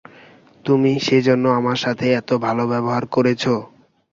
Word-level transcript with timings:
তুমি 0.65 0.91
সেজন্য 1.07 1.45
আমার 1.59 1.77
সাথে 1.77 2.05
এত 2.19 2.29
ভালো 2.45 2.63
ব্যবহার 2.67 3.03
করেছো? 3.15 3.53